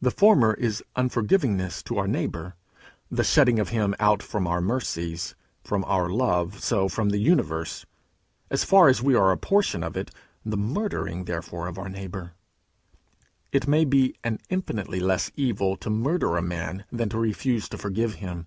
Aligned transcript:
The 0.00 0.12
former 0.12 0.54
is 0.54 0.84
unforgivingness 0.94 1.82
to 1.86 1.98
our 1.98 2.06
neighbour; 2.06 2.54
the 3.10 3.24
shutting 3.24 3.58
of 3.58 3.70
him 3.70 3.92
out 3.98 4.22
from 4.22 4.46
our 4.46 4.60
mercies, 4.60 5.34
from 5.64 5.82
our 5.86 6.08
love 6.08 6.62
so 6.62 6.88
from 6.88 7.08
the 7.10 7.18
universe, 7.18 7.84
as 8.52 8.62
far 8.62 8.86
as 8.86 9.02
we 9.02 9.16
are 9.16 9.32
a 9.32 9.36
portion 9.36 9.82
of 9.82 9.96
it 9.96 10.12
the 10.46 10.56
murdering 10.56 11.24
therefore 11.24 11.66
of 11.66 11.76
our 11.76 11.88
neighbour. 11.88 12.34
It 13.50 13.66
may 13.66 13.84
be 13.84 14.14
an 14.22 14.38
infinitely 14.48 15.00
less 15.00 15.32
evil 15.34 15.76
to 15.78 15.90
murder 15.90 16.36
a 16.36 16.40
man 16.40 16.84
than 16.92 17.08
to 17.08 17.18
refuse 17.18 17.68
to 17.70 17.78
forgive 17.78 18.14
him. 18.22 18.46